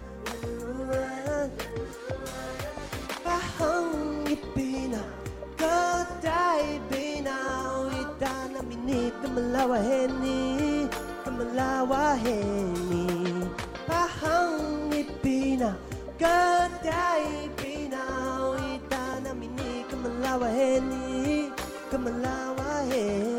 [3.22, 5.06] Pahang ipina
[5.54, 10.65] Kotay binaw Ita na minita malawahenin
[11.36, 13.04] malawaheni
[13.84, 15.76] Pahang ipina
[16.16, 21.52] Kaday pinaw Ita namini kamalawaheni
[21.92, 23.35] Kamalawaheni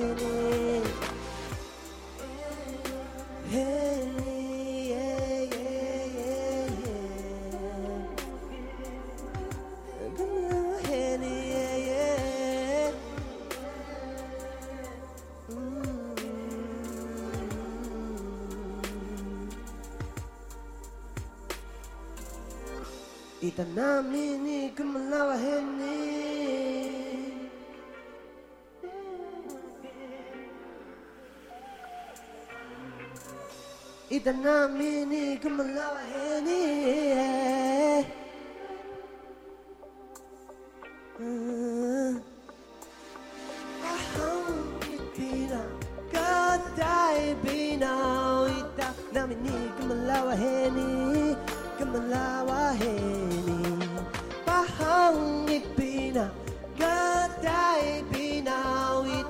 [23.58, 25.98] تماميني كم الله وهني.
[34.12, 36.68] إذا ناميني كم الله وهني.
[49.28, 51.36] مني كم الله وهيني
[51.80, 53.17] كم الله وهيني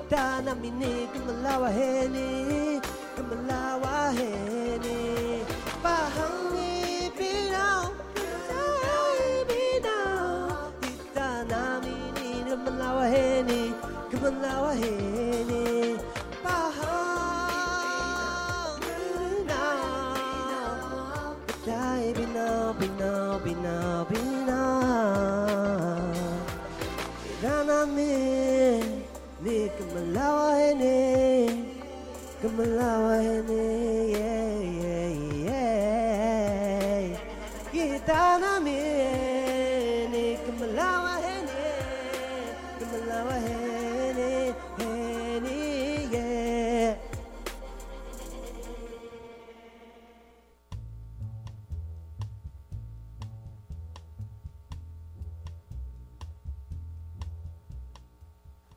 [0.10, 2.80] Dana mini gumalawa heni
[3.18, 5.44] gumalawa heni
[5.84, 7.92] Bahani binao
[8.50, 10.72] Dai binao
[11.16, 13.74] Dana mini gumalawa heni
[14.12, 15.77] gumalawa heni
[32.88, 33.77] Narayan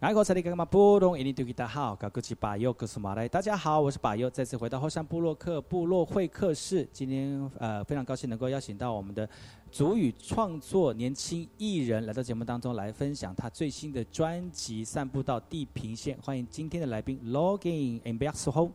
[0.01, 6.89] 爱国彩礼格玛布隆伊尼杜吉达好，高哥吉巴尤格苏马来，大家好，我是巴尤，再次回到后山部落客部落会客室。
[6.91, 9.29] 今天呃非常高兴能够邀请到我们的
[9.71, 16.17] 主语创作年轻艺人来到节目当中来分享他最新的专辑《散步到地平线》。
[16.25, 17.59] 欢迎今天的来宾 b a
[18.33, 18.73] k Home。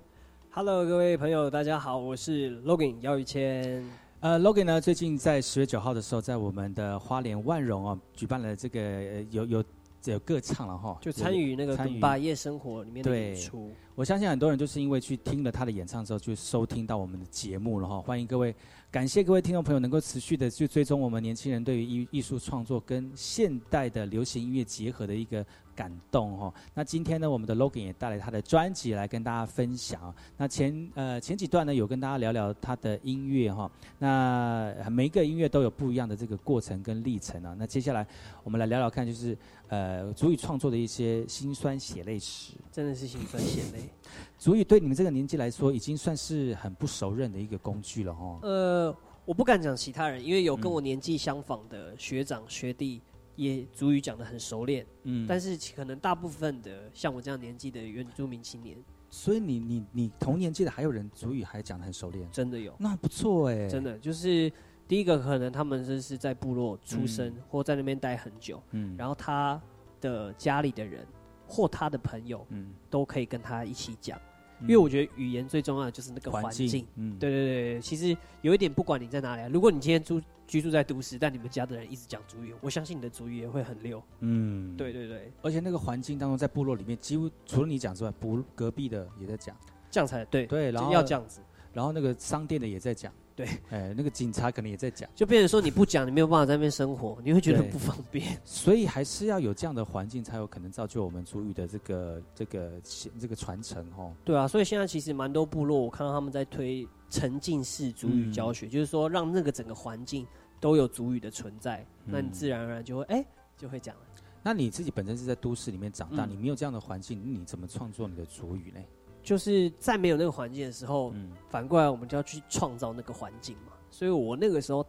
[0.51, 3.83] Hello，各位朋友，大家好，我是 Logan 姚宇谦。
[4.19, 9.63] 呃，Logan 呢，最近在十月九号的时候，在我们的花莲万荣哦，举办了这个呃有有
[10.11, 13.71] 有歌唱了哈，就参与那个参与《巴夜生活》里面的演出。
[13.95, 18.01] 我相信很多人就是因为去听了他的演唱之后，就收听到我们的节目了哈。
[18.01, 18.53] 欢迎各位，
[18.91, 26.53] 感谢各位听众朋友能够持续的去追踪我们年轻人对于艺艺术创作跟现代的流行音乐结合的一个感动哈。
[26.73, 30.13] 那今天呢，我们的 Logan 也带来他的专辑来跟大家分享。
[30.35, 33.71] 那前呃前几段呢，有跟大家聊聊他的音乐哈。
[33.97, 37.55] 那每一个音乐都有不一样的这个过程跟历程啊。
[37.57, 38.05] 那接下来
[38.43, 39.37] 我们来聊聊看，就是
[39.69, 42.53] 呃足以创作的一些辛酸血泪史。
[42.71, 43.89] 真的是辛酸血泪。
[44.37, 48.39] 足以对你们这个年纪来说，已经算是很不熟认的一个工具了哦。
[48.43, 53.01] 呃，我不敢讲其他人，因为有跟我年纪相仿的学长学弟，
[53.35, 54.85] 也足语讲的很熟练。
[55.03, 58.77] 嗯但是可能大部分的像我这样年纪的原住民青年，
[59.09, 64.51] 所以你你你同年纪的还有人足语还讲的很熟练，真的有，那不错哎，真的就是
[64.87, 67.37] 第一个可能他们是是在部落出生、嗯。
[67.49, 68.95] 或在那边待很久，嗯。
[68.97, 69.61] 然后他
[69.99, 71.05] 的家里的人
[71.47, 72.73] 或他的朋友，嗯。
[72.89, 74.19] 都可以跟他一起讲。
[74.59, 74.63] 嗯。
[74.63, 76.67] 因为我觉得语言最重要的就是那个环境。
[76.67, 77.17] 环境，嗯。
[77.19, 84.01] 对对对，其实有一点，不管你在哪里啊，如果你今天住居住在都市，但你们家的人一直讲主语，我相信你的主语也会很溜。
[84.19, 89.57] 嗯，对对对，而且那个环境当中，在部落里面，几乎除了你讲之外，不隔壁的也在讲，
[89.89, 91.41] 这样才对对，然后要这样子，
[91.73, 98.39] 然后那个商店的也在讲，对，哎，那个警察可能也在讲，就变成说你不讲，你没有办法在那边生活，你会觉得很不方便。
[98.45, 102.81] 所以还是要有这样的环境，才有可能造就我们主语的这个这个
[103.19, 104.13] 这个传承哦。
[104.23, 110.25] 对啊，所以现在其实蛮多部落，我看到他们在推沉浸式主语教学，就是说让那个整个环境
[110.61, 113.25] 都有主语的存在，那你嗯自然而然就会哎、
[113.57, 114.01] 就会讲了。
[114.41, 118.79] 那你自己本身是在都市里面长大，嗯你没有这样的环境，你怎么创作你的主语呢？
[119.25, 121.31] 就是在没有那个环境的时候，嗯。
[121.49, 123.73] 反过来我们就要去创造那个环境嘛。
[123.89, 124.85] 所以我那个时候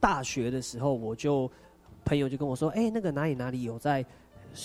[0.00, 1.50] 大学的时候，我就
[2.04, 4.00] 朋友就跟我说：“哎、那个哪里哪里有在
[4.52, 4.58] 呃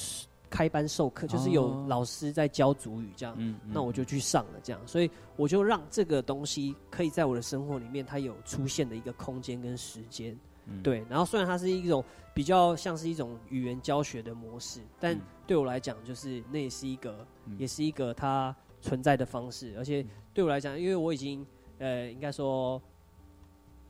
[0.49, 3.35] 开班授课，就是有哦老师在教主语这样。
[3.37, 3.59] 嗯。
[3.67, 10.35] 那我就去上了这样，所以我就让这个东西可以在我的生活里面，它有出现的一个空间跟时间。
[10.65, 10.81] 嗯。
[10.81, 15.21] 对，然后虽然它是一种比较像是一种语言教学的模式，但嗯。
[15.45, 17.55] 对我来讲，就是那也是一个，嗯。
[17.59, 19.73] 也是一个它存在的方式。
[19.77, 21.45] 而且对我来讲，因为我已经
[21.77, 22.81] 呃，应该说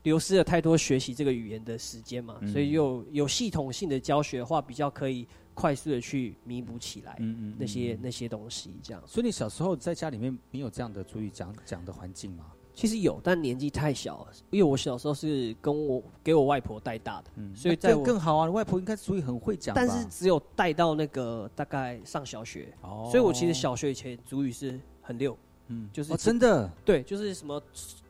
[0.02, 8.70] 流失了太多学习这个语言的时间嘛，嗯所以有有系统性的教学的话，比较可以快速的去弥补起来嗯嗯那些那些东西。
[8.82, 12.46] 这样所以你小时候在家里面没有这样的注意讲讲的环境吗？
[12.80, 18.48] 其实有，但年纪太小了，因为我小时候是跟我给我外婆带大的，嗯，所以在更好啊！
[18.48, 23.06] 外婆应该主语很会讲吧，但是只有带到那个大概上小学，哦。
[23.10, 25.90] 所以我其实小学以前主语是很溜，嗯。
[25.92, 26.70] 就是哦真的？
[26.82, 27.62] 对，就是什么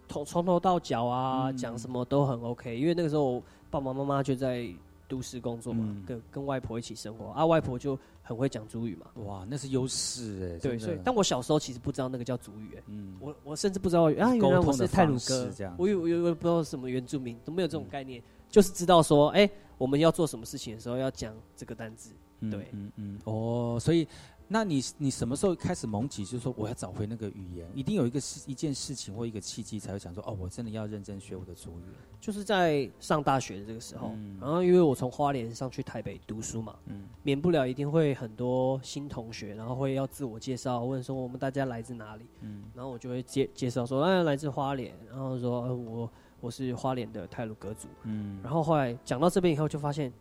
[0.09, 1.57] 从从头到脚啊，嗯。
[1.57, 2.79] 讲、什么都很 OK。
[2.79, 4.68] 因为那个时候爸爸妈妈就在
[5.09, 6.05] 都市工作嘛，嗯。
[6.07, 9.07] 跟跟外婆一起生活，啊，外婆就很会讲主语嘛。
[9.25, 10.59] 哇，那是优势哎。
[10.59, 19.49] 对，所以但我小时候其实不知道那个叫主语，哎，嗯，我我甚至不知道啊，原来我是泰鲁哥这样，我以为我也不知道什么原住民，都没有这种概念，就是知道说，哎，
[19.79, 22.11] 我们要做什么事情的时候要讲这个单字，
[22.41, 24.07] 嗯对，嗯嗯，哦，所以
[24.53, 27.70] 那你你什么时候开始萌起，就是说我要找回那个语言？
[27.72, 31.82] 一定有一个事一件事情或一个契机，才会想说，哦，我真的要认真学我的主语。
[32.20, 34.36] 就是在上大学的这个时候，嗯。
[34.40, 37.09] 然后因为我从花莲上去台北读书嘛，嗯。
[37.22, 42.64] 免不了一定会很多新同学，然后会要自我介绍，问说我们大家来自哪里，嗯。
[42.74, 48.40] 然后我就会介介绍说，哎，来自花莲，然后说、呃我我是花莲的泰鲁格族，嗯。
[48.42, 50.12] 然后后来讲到这边以后，就发现，哎，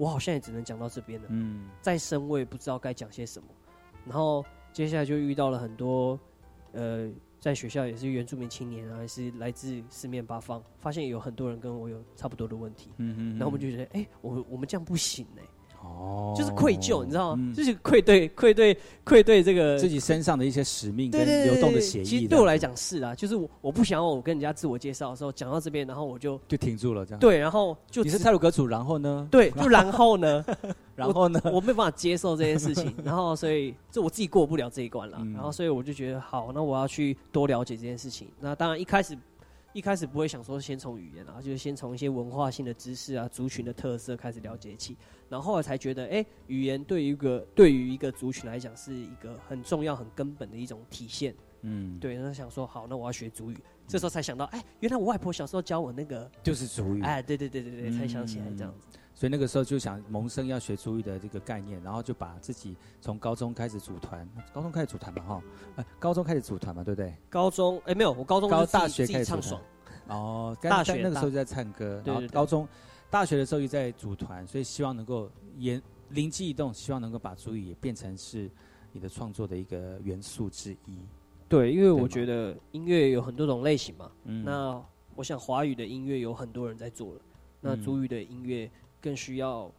[0.00, 1.68] 我好像也只能讲到这边了，嗯。
[1.82, 3.46] 再深我也不知道该讲些什么，
[4.06, 4.42] 然后
[4.72, 6.18] 接下来就遇到了很多，
[6.72, 15.42] 呃，在学校也是原住民青年啊，还是来自四面八方，发现有很多人跟我有差不多的问题，嗯嗯然后我们就觉得，哎、我我们这样不行哎、
[15.82, 17.42] 哦，就是愧疚，你知道吗？
[17.42, 22.04] 嗯就是愧对愧对愧对这个自己身上的一些使命跟对对对流动的对血液。
[22.04, 27.18] 其实对我来讲是啊，就是我我不想要我跟人家自我介绍的时候讲到这边，然后我就就停住了，这样。
[27.18, 29.26] 对，然后就你是只泰鲁格主，然后呢？
[29.30, 30.44] 对，就然后呢，
[30.94, 38.28] 然后呢我我没办法接受这件事情，然后所以这我自己过不了这一关了，嗯然后所以我就觉得好，那我要去多了解这件事情。
[38.38, 39.16] 那当然一开始
[39.72, 44.96] 一开始不会想说先从语言啊，就是先从一些文化性的知识啊、族群的特色开始了解起，
[45.28, 51.34] 然后后来才觉得，哎、语言对于一个对于一个族群来讲是一个很重要、很根本的一种体现。
[51.62, 53.56] 嗯，对，然后想说好，那我要学族语。
[53.86, 57.02] 这时候才想到，哎，原来我外婆小时候教我那个就是族语。
[57.02, 58.98] 哎，对对对对对，才想起来这样子。
[59.20, 65.42] 所以那个时候就想萌生要学珠语的这个概念，然后就把自己从高中开始组团，高中开始组团嘛哈，
[65.76, 67.14] 哎，高中开始组团嘛，对不对？
[67.28, 69.60] 高中哎没有，我高中高是大学开始组团爽。
[70.08, 72.66] 哦，大学那个时候就在唱歌，然后对对对高中、
[73.10, 78.50] 大学的时候又在组团，所以希望能够也灵机一动，希望能够把珠语也变成是
[78.90, 80.98] 你的创作的一个元素之一。
[81.46, 84.10] 对，因为我觉得音乐有很多种类型嘛。
[84.24, 84.82] 嗯那
[85.14, 87.20] 我想华语的音乐有很多人在做了，
[87.60, 88.70] 那嗯族语的音乐
[89.00, 89.70] 更需要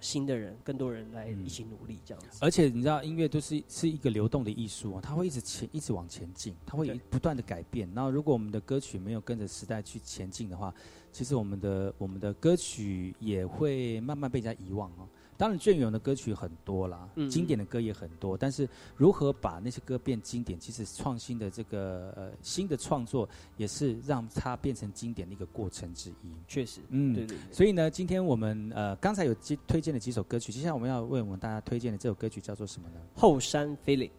[0.00, 2.38] 新的人，更多人来嗯一起努力这样子。
[2.40, 7.88] 而且你知道，音乐都是是一个流动的艺术啊，它会一直前一直往前进，它会对不断的改变。
[7.94, 10.74] 然后，如果我们的歌曲没有跟着时代去前进的话，
[11.12, 15.06] 其实我们的我们的歌曲也会慢慢被人家遗忘哦。
[15.42, 26.32] 当然，隽永的歌曲很多啦，嗯经典的歌也很多，但是如何把那些歌变经典，其实创新的这个呃新的创作，也是让它变成经典的一个过程之一。
[26.46, 33.00] 确实，嗯，对对对所以呢，今天我们呃刚才有推推荐了几首歌曲，接下来我们要为我们大家推荐的这首歌曲叫做什么呢？
[33.16, 34.12] 后山 feeling。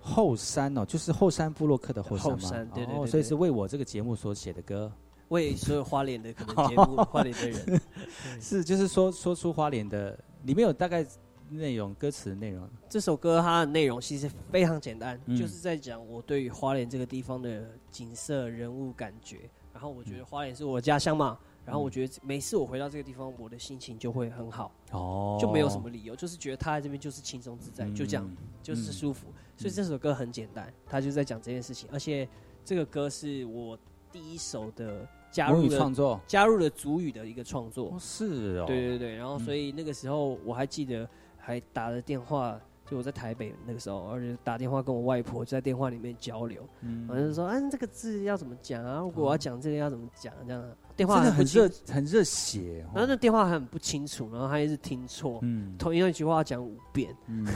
[0.00, 2.38] 后山哦，就是后山部落克的后山吗？
[2.40, 4.90] 后山对对哦，对对所以是为我这个节目所写的歌。
[5.28, 7.80] 为所有花莲的可能节目花莲的人，
[8.40, 11.06] 是就是说说出花莲的，里面有大概
[11.50, 12.68] 内容歌词的内容。
[12.88, 15.36] 这首歌它的内容其实非常简单，嗯。
[15.36, 19.48] 就是在讲我对于花莲这个地方的景色、人物感觉。
[19.72, 29.28] 然后我觉得花莲是我的家乡嘛，然后我觉得每次我回到这个地方，我的心情就会很好，哦，就没有什么理由，就是觉得他在这边就是轻松自在，就这样嗯，就是舒服。
[29.56, 32.28] 所以这首歌很简单，他就在讲这件事情，而且
[32.64, 33.78] 这个歌是我
[34.10, 36.20] 第一首的加入了创作。
[36.26, 37.88] 加入了主语的一个创作。
[37.88, 47.06] 哦，是哦，对对对，然后所以那个时候我还记得还打了电话，就我在台北那个时候，而且打电话跟我外婆就在电话里面交流，嗯。
[47.06, 49.00] 然后就说，啊，这个字要怎么讲啊？
[49.00, 50.32] 如果我要讲这个要怎么讲？
[50.46, 50.64] 这样
[50.96, 52.90] 电话很热，很热血哦。
[52.94, 55.76] 然后那电话还很不清楚，然后他一直听错，嗯。
[55.78, 57.46] 同样一句话讲五遍，嗯，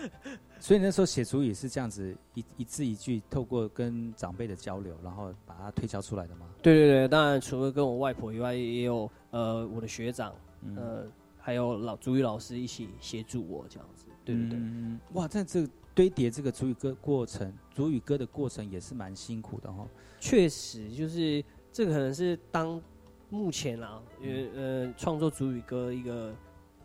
[0.60, 6.46] 所以那时候写主语是这样子一一字一句，透过跟长辈的交流，然后把它推敲出来的吗？
[6.62, 11.06] 对对对，当然除了跟我外婆以外，也有呃我的学长，嗯呃
[11.38, 14.06] 还有老主语老师一起协助我这样子。
[14.24, 19.88] 对对对，嗯，哇，但这堆叠这个主语歌过程，主语歌的过程也是蛮辛苦的哈、哦。
[20.20, 21.42] 确实就是
[21.72, 22.80] 这个可能是当
[23.30, 26.34] 目前啦，呃呃创作主语歌一个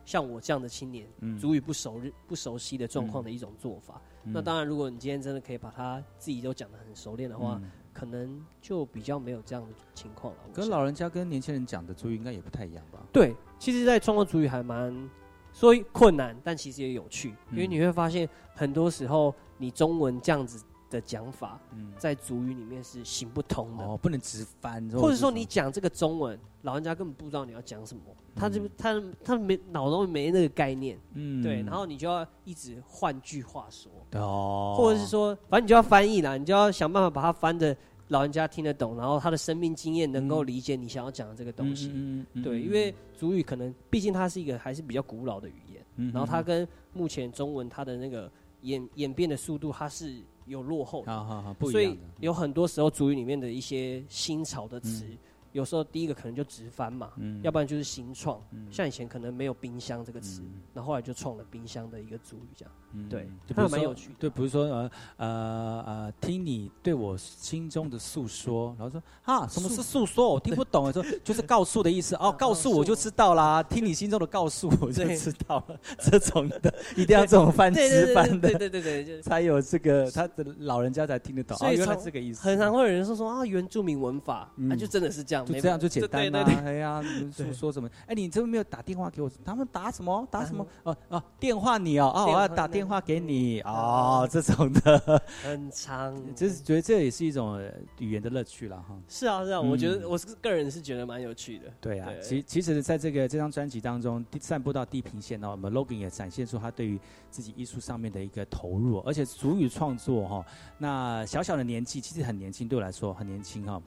[0.06, 4.02] 像我这样的青年，嗯主语不熟不熟悉的状况的一种做法。
[4.26, 10.40] 嗯那当然，如果你今天真的可以把它自己都讲得很熟练的话，嗯可能就比较没有这样的情况了。
[10.52, 13.00] 跟老人家跟年轻人讲的主语应该也不太一样吧？
[13.12, 15.10] 对，其实，在创作主语还蛮
[15.54, 20.64] 说困难，但其实也有趣，因为嗯你会发现很多时候你中文这样子
[20.94, 21.92] 的讲法，嗯。
[21.98, 23.84] 在主语里面是行不通的。
[23.84, 28.02] 哦，不能直翻，或者说你讲这个中文，老人家根本不知道你要讲什么，
[28.36, 31.42] 他就他他没脑中没那个概念，嗯。
[31.42, 37.76] 对，然后你就要一直换句话说，哦，或者是说，反正你就要翻译啦，你就要想办法把它翻的
[38.10, 41.92] 老人家听得懂，然后他的生命经验能够理解你想要讲的这个东西。
[41.94, 46.12] 嗯嗯对，因为主语可能毕竟它是一个还是比较古老的语言，嗯。
[46.12, 48.30] 然后它跟目前中文它的那个
[48.62, 51.12] 演演变的速度，它是有落后的。
[51.12, 52.02] 好好好，不一所以的。
[52.20, 55.06] 有很多时候主语里面的一些新潮的词，
[55.52, 58.42] 有时候第一个可能就直翻嘛，嗯要不然就是新创。
[58.52, 62.74] 嗯像以前可能没有冰箱这个词，嗯然后后来就创了冰箱的一个主语，这样。
[62.94, 70.30] 嗯对就比它如说蛮有趣的对，比如说呃呃呃，听你对我心中的诉说，然后说啊，什么是诉说？
[70.30, 70.92] 我听不懂。
[70.94, 73.64] 说就是告诉的意思哦， 告诉我就知道啦。
[73.64, 75.80] 听你心中的告诉，我就知道了。
[75.98, 81.56] 这种的一定要这种翻对对对直翻的，对对对对对才有这个他的老人家才听得懂。
[81.58, 82.42] 哦，所以原来这个意思。
[82.44, 87.90] 很常会有人说说啊，原住民文法，啊，嗯就真的是这样，没就这样就简单啦、对对对哎呀，诉说什么？
[88.06, 89.32] 哎，你怎么没有打电话给我？
[89.44, 90.28] 他们打什么？
[90.30, 90.68] 打什么打什么？
[90.84, 93.62] 哦哦，电话你哦，哦，我要打电话给你。
[93.62, 96.14] 哦，这种的，很长。
[96.36, 98.98] 就是觉得这也是一种呃语言的乐趣了哈。
[99.08, 101.66] 是啊是啊，我觉得嗯我是个人是觉得蛮有趣的。
[101.80, 102.22] 对啊，对。
[102.22, 110.46] 其其实在这个这张专辑当中，散步到地平线呢，我们 Logan 也展现出他对于自己艺术上面的一个投入，而且主语创作哈、
[110.78, 113.82] 那小小的年纪其实很年轻，对我来说很年轻哈、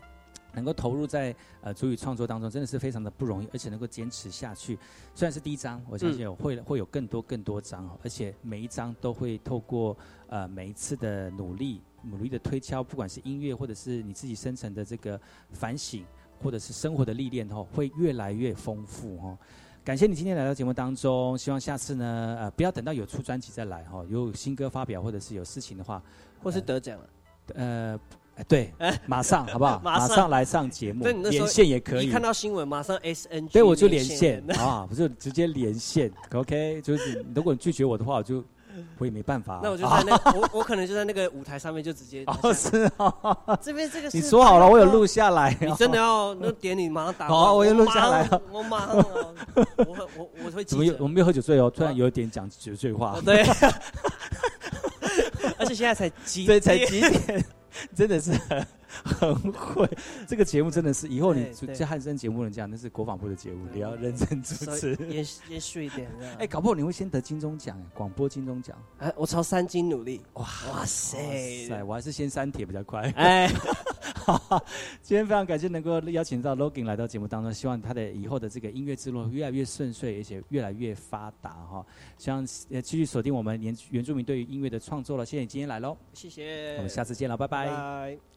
[0.56, 4.76] 能够投入在呃主语创作当中，真的是非常的不容易，而且能够坚持下去。
[5.14, 9.96] 虽然是第一章，我相信有会、会有更多更多章哦，而且每一章都会透过
[10.28, 15.20] 呃每一次的努力、努力的推敲，不管是音乐或者是你自己生成的这个
[15.52, 16.04] 反省，
[16.42, 19.38] 或者是生活的历练哦，会越来越丰富哦。
[19.84, 26.02] 感谢你今天来到节目当中，希望下次呢，呃，不要等到有出专辑再来哈、有新歌发表或者是有事情的话，
[26.42, 27.08] 或是得奖了，
[27.54, 28.00] 呃，哎
[28.46, 28.72] 对，
[29.06, 29.80] 马上好不好？
[29.84, 32.08] 马上来上节目，连线也可以。
[32.08, 36.80] 一看到新闻马上 S N G，对，我就连线啊，不是直接连线，OK？
[36.82, 38.44] 就是如果你拒绝我的话，我就
[38.98, 39.60] 我也没办法。
[39.64, 45.56] 那我就在那我我可能就在那个舞台上面就直接 哦是啊，这边这个你说好了，我有录下来。
[45.58, 49.34] 你真的要那点你马上打好，我又录下来了，我马上哦
[49.78, 51.70] 我我我会怎么有我们没有喝酒醉哦？
[51.74, 53.22] 突然有点讲酒醉话哦。
[53.24, 53.42] 对，
[55.58, 57.44] 而且现在才几对，才几点？
[57.94, 58.30] 真的是
[59.04, 59.88] 很会，
[60.26, 64.96] 这个节目真的是以后你对对就汉声节目能这样，那是国防部的节目，你要认真主持。
[65.08, 66.10] 严严肃一点。
[66.38, 68.76] 哎，搞不好你会先得金钟奖，哎广播金钟奖。
[68.98, 70.20] 哎，我朝三金努力。
[70.34, 71.18] 哇哇塞
[71.68, 73.02] 塞，我还是先删帖比较快。
[73.16, 73.48] 哎，
[75.02, 81.84] 今天非常感谢能够邀请到 Logan 来到节目当中，希望他的以后的这个音乐之路越来越顺遂，而且越来越发达哈。
[82.18, 85.24] 希望呃继续锁定我们原原住民对于音乐的创作了。
[85.24, 87.66] 谢谢你今天来喽，谢谢，我们下次见了，拜拜。
[87.66, 88.35] 拜。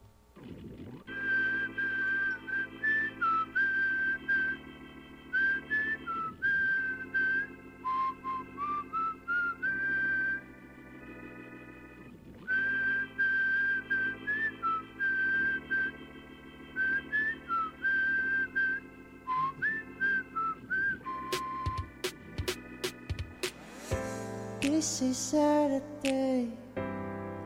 [24.61, 26.47] This is Saturday,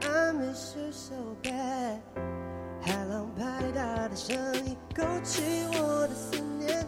[0.02, 2.33] I miss you so bad。
[2.86, 5.42] 海浪拍打的声音勾起
[5.74, 6.86] 我的思念，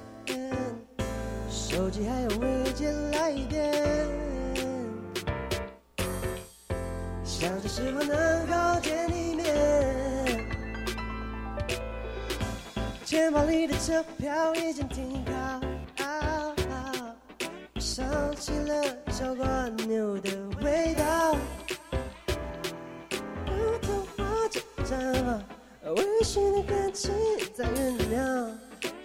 [1.50, 3.74] 手机还有未接来电，
[7.24, 9.46] 想着是否能够见一面。
[13.06, 15.34] 钱包里的车票已经停靠。
[17.78, 20.30] 想起了小蜗牛的
[26.36, 27.14] 放，微醺的感情
[27.54, 28.52] 在酝酿，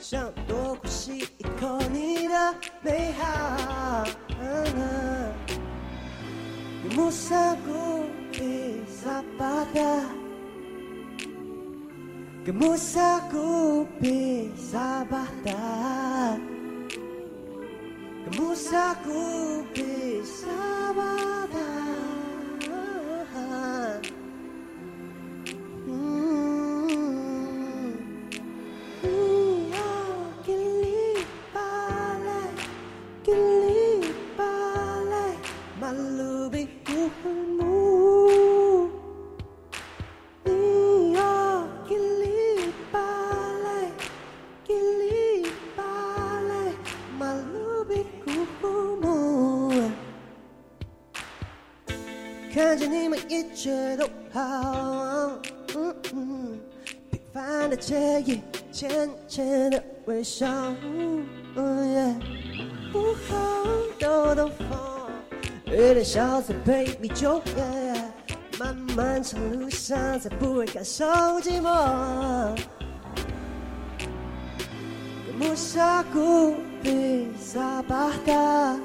[0.01, 4.05] 想多呼吸一口你的美好。
[6.91, 10.11] Kemusaku bisa pada
[12.45, 16.35] Kemusaku bisa pada
[18.27, 21.50] Kemusaku bisa pada Hmm.
[36.51, 37.31] 被辜负，
[40.45, 40.51] 你，
[52.53, 55.39] 看着你们一切都好，
[55.69, 58.41] 平凡的惬意，
[58.73, 60.49] 浅浅的微笑。
[65.81, 67.41] 有点小嘴配米酒，
[68.59, 71.07] 漫漫长路上才不会感受
[71.41, 72.55] 寂寞。
[75.41, 76.55] Kamu saku
[76.85, 78.77] bisa bahta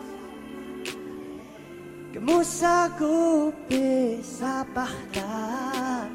[2.15, 6.07] Kamu saku bisa bahta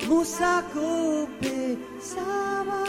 [0.00, 2.85] Kamu saku bisa bahta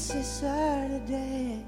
[0.00, 1.62] This is Saturday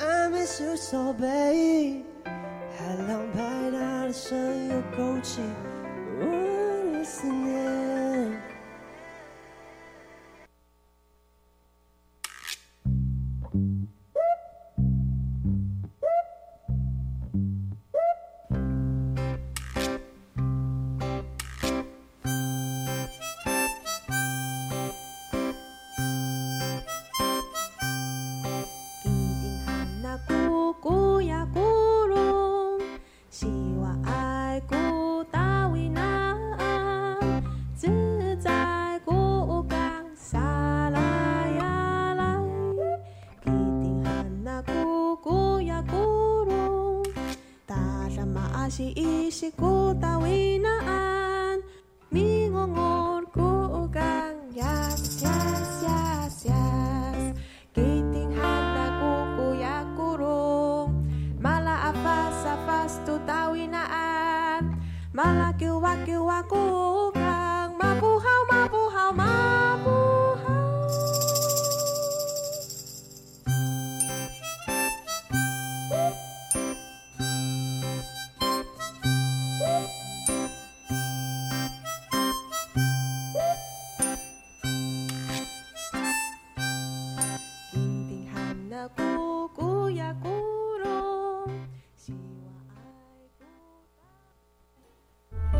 [0.00, 4.82] I miss you so babe 海浪拍打的声音